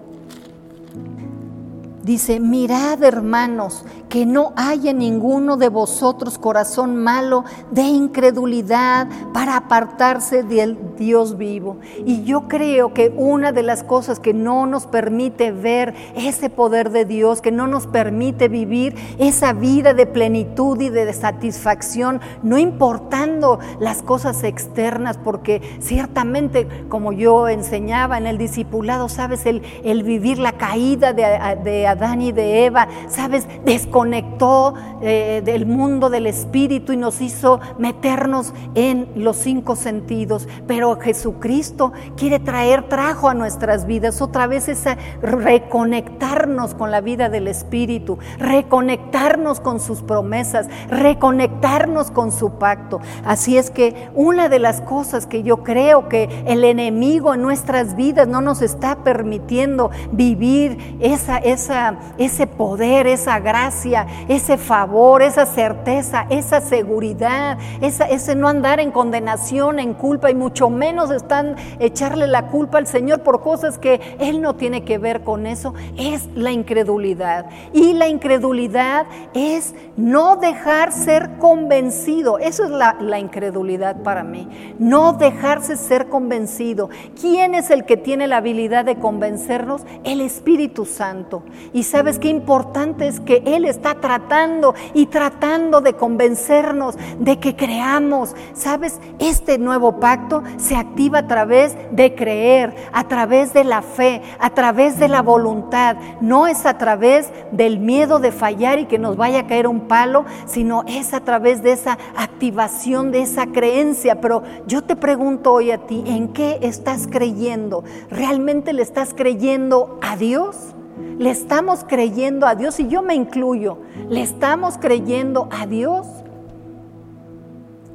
[2.10, 10.42] Dice, mirad hermanos, que no haya ninguno de vosotros corazón malo de incredulidad para apartarse
[10.42, 11.78] del Dios vivo.
[12.08, 16.90] Y yo creo que una de las cosas que no nos permite ver ese poder
[16.90, 22.58] de Dios, que no nos permite vivir esa vida de plenitud y de satisfacción, no
[22.58, 30.02] importando las cosas externas, porque ciertamente, como yo enseñaba en el discipulado, sabes, el, el
[30.02, 31.24] vivir la caída de,
[31.64, 37.60] de Adán y de Eva, sabes, desconectó eh, del mundo del espíritu y nos hizo
[37.78, 40.48] meternos en los cinco sentidos.
[40.66, 47.28] Pero Jesucristo quiere traer, trajo a nuestras vidas otra vez esa reconectarnos con la vida
[47.28, 53.02] del espíritu, reconectarnos con sus promesas, reconectarnos con su pacto.
[53.26, 57.98] Así es que una de las cosas que yo creo que el enemigo en nuestras
[57.98, 65.46] vidas no nos está permitiendo vivir esa, esa ese poder, esa gracia, ese favor, esa
[65.46, 72.28] certeza, esa seguridad, ese no andar en condenación, en culpa y mucho menos están echarle
[72.28, 76.28] la culpa al Señor por cosas que Él no tiene que ver con eso, es
[76.36, 77.46] la incredulidad.
[77.74, 82.38] Y la incredulidad es no dejar ser convencido.
[82.40, 84.48] Eso es la incredulidad para mí.
[84.80, 86.90] No dejarse ser convencido.
[87.20, 89.84] ¿Quién es el que tiene la habilidad de convencernos?
[90.04, 91.44] El Espíritu Santo.
[91.74, 97.56] Y sabes qué importante es que Él está tratando y tratando de convencernos de que
[97.56, 98.36] creamos.
[98.54, 104.22] Sabes, este nuevo pacto se activa a través de creer, a través de la fe,
[104.40, 105.98] a través de la voluntad.
[106.22, 109.82] No es a través del miedo de fallar y que nos vaya a caer un
[109.82, 114.22] palo, sino es a través de esa activación, de esa creencia.
[114.22, 117.84] Pero yo te pregunto hoy a ti, ¿en qué estás creyendo?
[118.10, 120.76] ¿Realmente le estás creyendo a Dios?
[121.20, 122.80] ¿Le estamos creyendo a Dios?
[122.80, 126.08] Y yo me incluyo, ¿le estamos creyendo a Dios?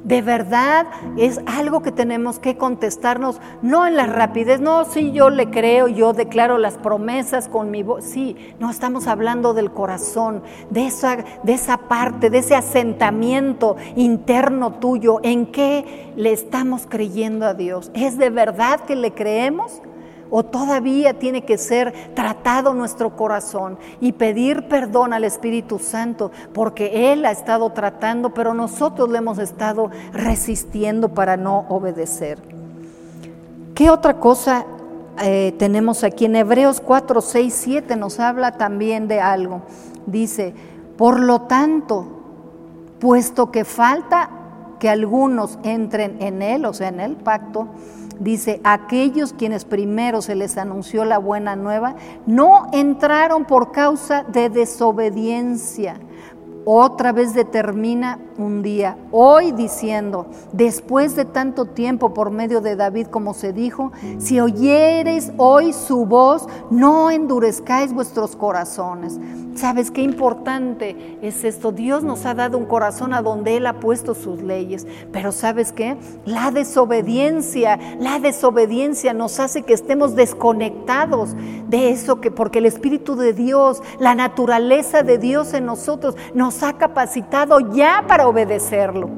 [0.03, 0.85] De verdad
[1.17, 5.87] es algo que tenemos que contestarnos, no en la rapidez, no, sí, yo le creo,
[5.87, 11.17] yo declaro las promesas con mi voz, sí, no estamos hablando del corazón, de esa,
[11.41, 17.89] de esa parte, de ese asentamiento interno tuyo, en qué le estamos creyendo a Dios.
[17.95, 19.81] ¿Es de verdad que le creemos?
[20.29, 27.11] O todavía tiene que ser tratado nuestro corazón y pedir perdón al Espíritu Santo porque
[27.11, 32.39] Él ha estado tratando, pero nosotros le hemos estado resistiendo para no obedecer.
[33.75, 34.65] ¿Qué otra cosa
[35.21, 36.25] eh, tenemos aquí?
[36.25, 39.61] En Hebreos 4, 6, 7 nos habla también de algo.
[40.05, 40.53] Dice,
[40.97, 42.05] por lo tanto,
[42.99, 44.29] puesto que falta
[44.79, 47.67] que algunos entren en Él, o sea, en el pacto,
[48.19, 54.49] Dice, aquellos quienes primero se les anunció la buena nueva, no entraron por causa de
[54.49, 55.99] desobediencia.
[56.67, 63.07] Otra vez determina un día, hoy diciendo, después de tanto tiempo por medio de David,
[63.07, 69.19] como se dijo, si oyereis hoy su voz, no endurezcáis vuestros corazones.
[69.55, 71.71] ¿Sabes qué importante es esto?
[71.71, 75.71] Dios nos ha dado un corazón a donde Él ha puesto sus leyes, pero ¿sabes
[75.71, 75.95] qué?
[76.25, 81.35] La desobediencia, la desobediencia nos hace que estemos desconectados
[81.69, 86.54] de eso, que porque el Espíritu de Dios, la naturaleza de Dios en nosotros nos
[86.63, 89.09] ha capacitado ya para obedecerlo.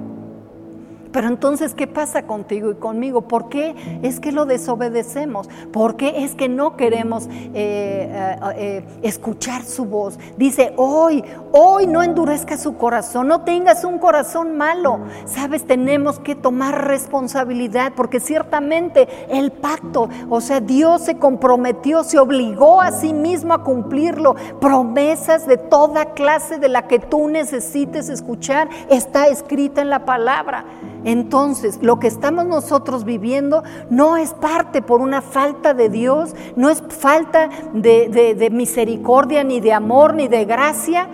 [1.17, 3.21] Pero entonces, ¿qué pasa contigo y conmigo?
[3.21, 5.49] ¿Por qué es que lo desobedecemos?
[5.73, 10.19] ¿Por qué es que no queremos eh, eh, eh, escuchar su voz?
[10.37, 14.99] Dice, hoy, hoy no endurezca su corazón, no tengas un corazón malo.
[15.25, 22.19] Sabes, tenemos que tomar responsabilidad porque ciertamente el pacto, o sea, Dios se comprometió, se
[22.19, 24.35] obligó a sí mismo a cumplirlo.
[24.61, 30.63] Promesas de toda clase de la que tú necesites escuchar está escrita en la palabra.
[31.07, 36.69] Entonces, lo que estamos nosotros viviendo no es parte por una falta de Dios, no
[36.69, 41.07] es falta de, misericordia, ni de amor, ni de gracia.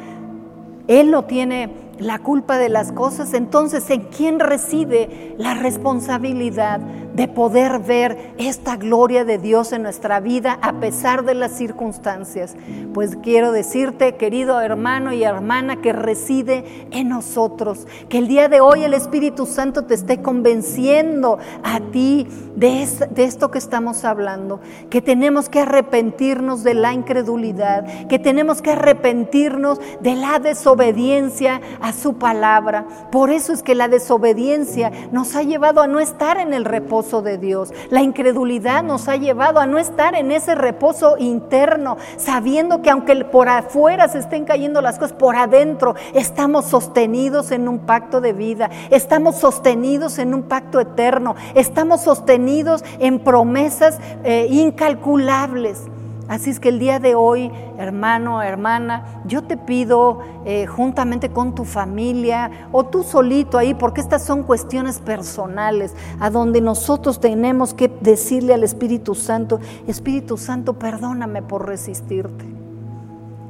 [0.87, 6.79] Él no tiene la culpa de las cosas, entonces ¿en quién reside la responsabilidad
[7.13, 12.55] de poder ver esta gloria de Dios en nuestra vida a pesar de las circunstancias?
[12.93, 18.61] Pues quiero decirte, querido hermano y hermana, que reside en nosotros, que el día de
[18.61, 24.59] hoy el Espíritu Santo te esté convenciendo a ti de, de esto que estamos hablando,
[24.89, 31.93] que tenemos que arrepentirnos de la incredulidad, que tenemos que arrepentirnos de la desobediencia a
[31.93, 32.85] su palabra.
[33.11, 37.02] Por eso es que la desobediencia nos ha llevado a no estar en el reposo
[37.03, 37.73] de Dios.
[37.89, 43.13] La incredulidad nos ha llevado a no estar en ese reposo interno, sabiendo que aunque
[43.25, 48.31] por afuera se estén cayendo las cosas, por adentro estamos sostenidos en un pacto de
[48.31, 55.81] vida, estamos sostenidos en un pacto eterno, estamos sostenidos en promesas eh, incalculables.
[56.29, 61.53] Así es que el día de hoy, hermano, hermana, yo te pido eh, juntamente con
[61.53, 67.73] tu familia o tú solito ahí, porque estas son cuestiones personales, a donde nosotros tenemos
[67.73, 72.45] que decirle al Espíritu Santo, Espíritu Santo, perdóname por resistirte,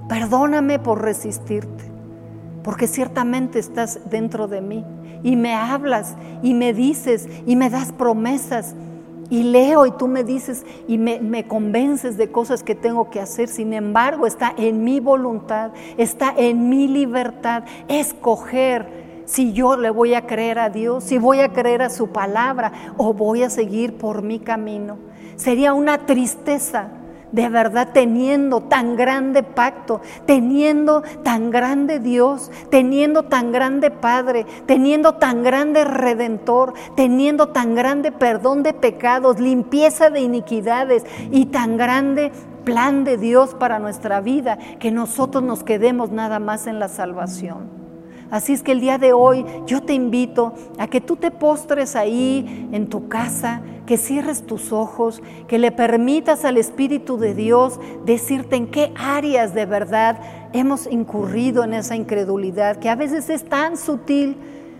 [0.09, 1.83] perdóname por resistirte,
[2.63, 4.83] porque ciertamente estás dentro de mí
[5.21, 8.75] y me hablas y me dices y me das promesas
[9.29, 13.49] y leo y tú me dices y me, convences de cosas que tengo que hacer.
[13.49, 20.13] Sin embargo, está en mi voluntad, está en mi libertad escoger si yo le voy
[20.13, 23.97] a creer a Dios, si voy a creer a su palabra o voy a seguir
[23.97, 24.97] por mi camino.
[25.35, 26.89] Sería una tristeza
[27.33, 35.15] de verdad teniendo tan grande pacto, teniendo tan grande Dios, teniendo tan grande Padre, teniendo
[35.15, 42.31] tan grande Redentor, teniendo tan grande perdón de pecados, limpieza de iniquidades y tan grande
[42.63, 47.83] plan de Dios para nuestra vida, que nosotros nos quedemos nada más en la salvación.
[48.29, 51.95] Así es que el día de hoy yo te invito a que tú te postres
[51.95, 57.79] ahí en tu casa, que cierres tus ojos, que le permitas al Espíritu de Dios
[58.05, 60.19] decirte en qué áreas de verdad
[60.53, 64.37] hemos incurrido en esa incredulidad, que a veces es tan sutil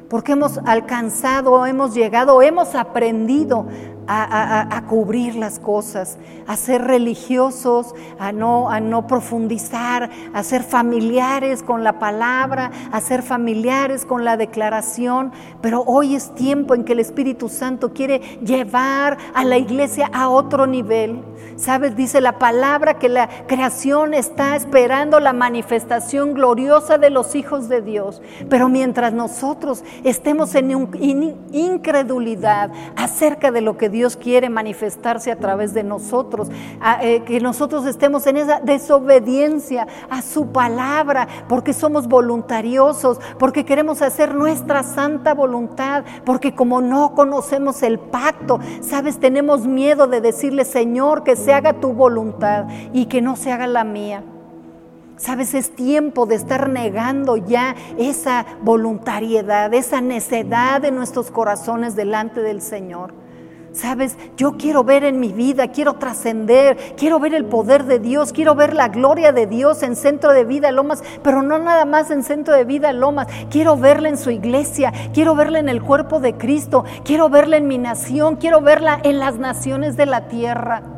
[0.09, 3.65] porque hemos alcanzado, hemos llegado, hemos aprendido
[4.07, 11.63] a, cubrir las cosas, a ser religiosos, a no, a no profundizar, a ser familiares
[11.63, 15.31] con la palabra, a ser familiares con la declaración.
[15.61, 20.29] Pero hoy es tiempo en que el Espíritu Santo quiere llevar a la iglesia a
[20.29, 21.23] otro nivel.
[21.55, 27.69] Sabes, dice la palabra que la creación está esperando la manifestación gloriosa de los hijos
[27.69, 28.21] de Dios.
[28.49, 30.71] Pero mientras nosotros estemos en
[31.51, 36.49] incredulidad acerca de lo que Dios quiere manifestarse a través de nosotros,
[37.01, 44.01] eh, que nosotros estemos en esa desobediencia a su palabra, porque somos voluntariosos, porque queremos
[44.01, 50.65] hacer nuestra santa voluntad, porque como no conocemos el pacto, sabes, tenemos miedo de decirle,
[50.65, 54.23] Señor, que se haga tu voluntad y que no se haga la mía.
[55.17, 62.41] Sabes, es tiempo de estar negando ya esa voluntariedad, esa necedad de nuestros corazones delante
[62.41, 63.22] del Señor.
[63.73, 68.31] Sabes, yo quiero ver en mi vida, quiero trascender, quiero ver el poder de Dios,
[68.31, 72.11] quiero ver la gloria de Dios en Centro de Vida Lomas, pero no nada más
[72.11, 76.19] en Centro de Vida Lomas, quiero verla en su iglesia, quiero verla en el cuerpo
[76.19, 80.92] de Cristo, quiero verla en mi nación, quiero verla en las naciones de la tierra.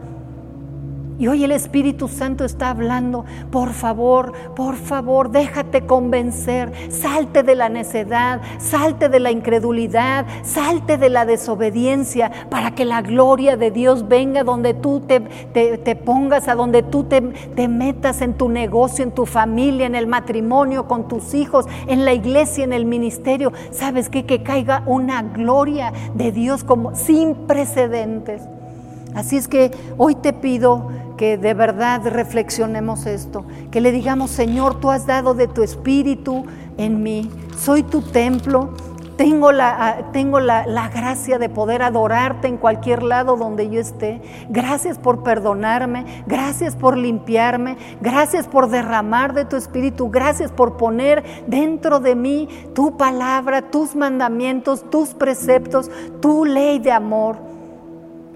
[1.18, 7.55] Y hoy el Espíritu Santo está hablando, por favor, por favor, déjate convencer, salte de
[7.55, 13.72] la necedad, salte de la incredulidad, salte de la desobediencia, para que la gloria de
[13.72, 17.22] Dios venga donde tú te, te, pongas, a donde tú te,
[17.70, 22.13] metas en tu negocio, en tu familia, en el matrimonio, con tus hijos, en la
[22.13, 23.53] iglesia, en el ministerio.
[23.72, 24.09] ¿Sabes?
[24.09, 28.41] Que caiga una gloria de Dios como sin precedentes.
[29.16, 34.80] Así es que hoy te pido que de verdad reflexionemos esto, que le digamos, Señor,
[34.80, 36.45] tú has dado de tu espíritu
[36.78, 38.72] en mí, soy tu templo,
[39.18, 43.80] tengo, la, ah, tengo la, la, gracia de poder adorarte en cualquier lado donde yo
[43.80, 44.22] esté.
[44.49, 51.24] Gracias por perdonarme, gracias por limpiarme, gracias por derramar de tu espíritu, gracias por poner
[51.47, 55.89] dentro de mí tu palabra, tus mandamientos, tus preceptos,
[56.22, 57.54] tu ley de amor.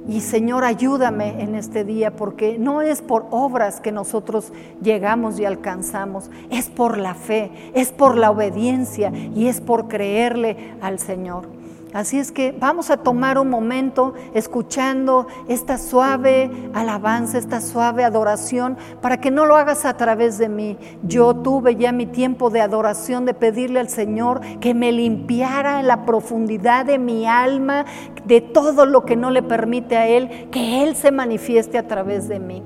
[0.09, 4.51] Y Señor, ayúdame en este día porque no es por obras que nosotros
[4.81, 10.73] llegamos y alcanzamos, es por la fe, es por la obediencia y es por creerle
[10.81, 11.58] al Señor.
[11.91, 18.77] Así es que vamos a tomar un momento escuchando esta suave alabanza, esta suave adoración,
[19.01, 20.77] para que no lo hagas a través de mí.
[21.01, 25.87] Yo tuve ya mi tiempo de adoración, de pedirle al Señor que me limpiara en
[25.87, 27.85] la profundidad de mi alma,
[28.23, 32.27] de todo lo que no le permite a Él, que Él se manifieste a través
[32.27, 32.63] de mí.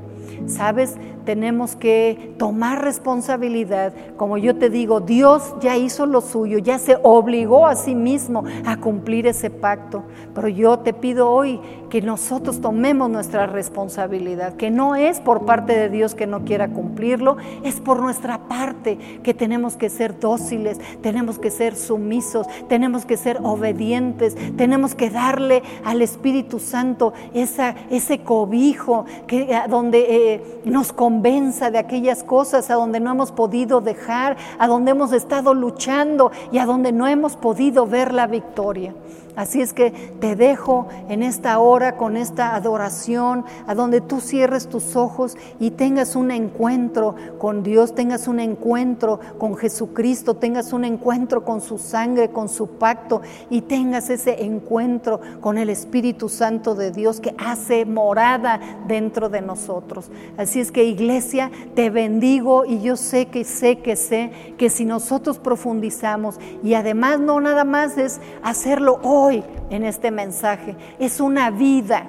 [0.47, 0.97] ¿Sabes?
[1.25, 3.93] Tenemos que tomar responsabilidad.
[4.17, 8.43] Como yo te digo, Dios ya hizo lo suyo, ya se obligó a sí mismo
[8.65, 10.03] a cumplir ese pacto.
[10.33, 11.59] Pero yo te pido hoy
[11.89, 16.69] que nosotros tomemos nuestra responsabilidad, que no es por parte de Dios que no quiera
[16.69, 23.05] cumplirlo, es por nuestra parte que tenemos que ser dóciles, tenemos que ser sumisos, tenemos
[23.05, 30.61] que ser obedientes, tenemos que darle al Espíritu Santo esa, ese cobijo que, donde eh,
[30.65, 35.53] nos convenza de aquellas cosas a donde no hemos podido dejar, a donde hemos estado
[35.53, 38.95] luchando y a donde no hemos podido ver la victoria.
[39.35, 44.67] Así es que te dejo en esta hora con esta adoración, a donde tú cierres
[44.67, 50.85] tus ojos y tengas un encuentro con Dios, tengas un encuentro con Jesucristo, tengas un
[50.85, 56.75] encuentro con su sangre, con su pacto y tengas ese encuentro con el Espíritu Santo
[56.75, 60.11] de Dios que hace morada dentro de nosotros.
[60.37, 64.85] Así es que iglesia, te bendigo y yo sé que sé que sé que si
[64.85, 70.75] nosotros profundizamos y además no nada más es hacerlo hoy, en este mensaje.
[70.99, 72.05] Es una vida,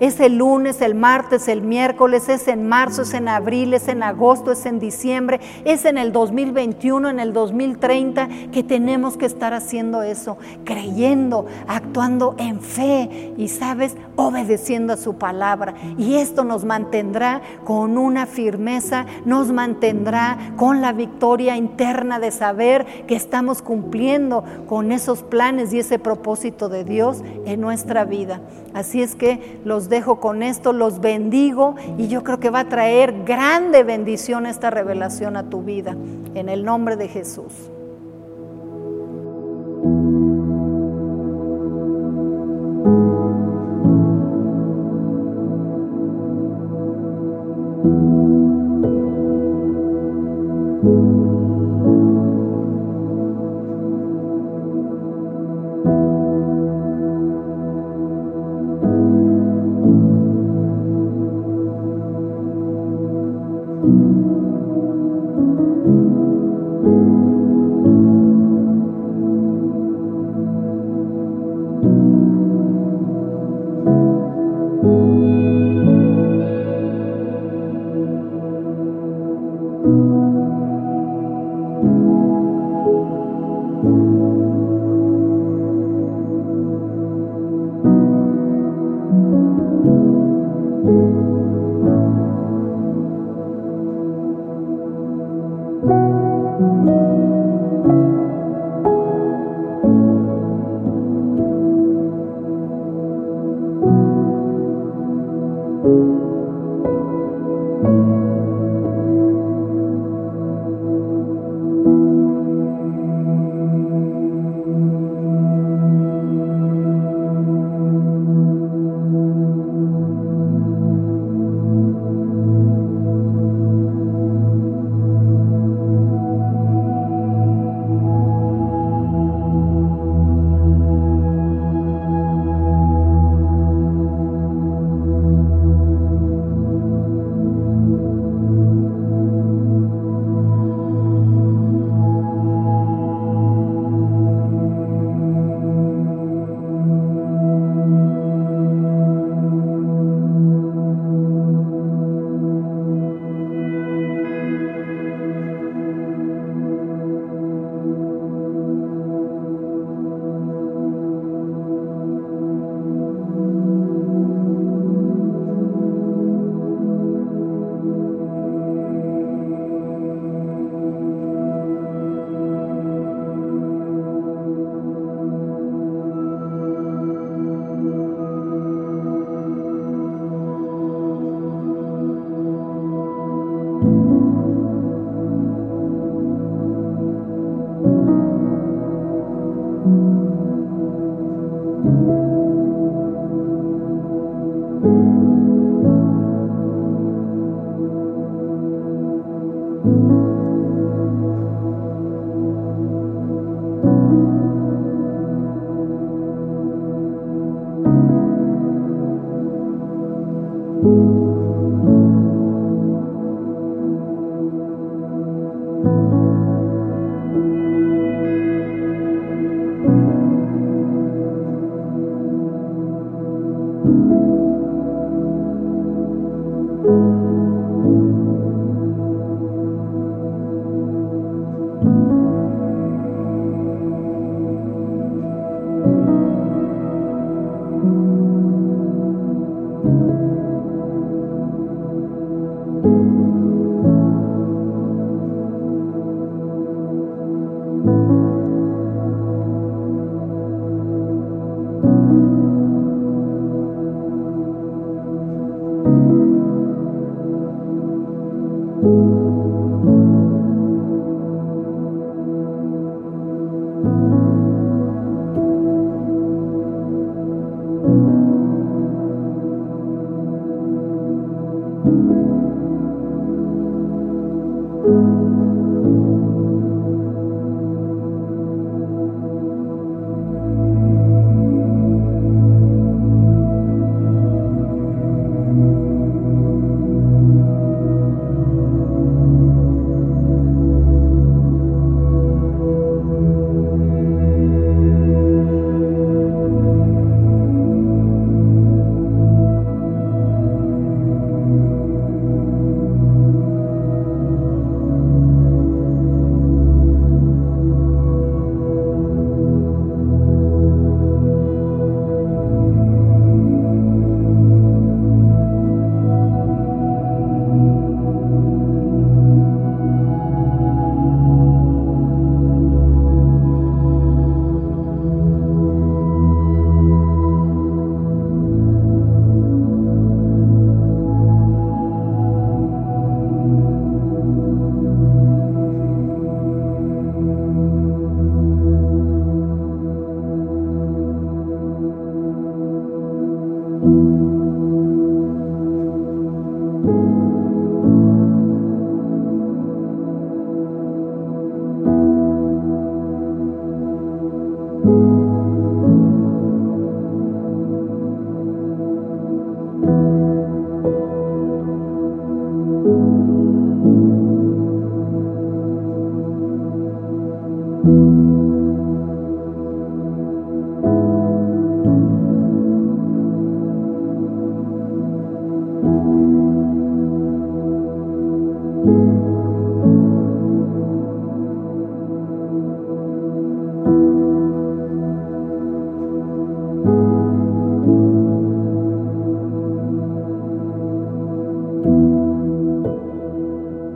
[0.00, 4.04] Es el lunes, el martes, el miércoles, es en marzo, es en abril, es en
[4.04, 9.54] agosto, es en diciembre, es en el 2021, en el 2030, que tenemos que estar
[9.54, 15.74] haciendo eso, creyendo, actuando en fe y, sabes, obedeciendo a su palabra.
[15.96, 22.86] Y esto nos mantendrá con una firmeza, nos mantendrá con la victoria interna de saber
[23.06, 28.40] que estamos cumpliendo con esos planes y ese propósito de Dios en nuestra vida.
[28.74, 29.58] Así es que
[29.88, 34.70] dejo con esto, los bendigo y yo creo que va a traer grande bendición esta
[34.70, 35.96] revelación a tu vida.
[36.34, 37.52] En el nombre de Jesús.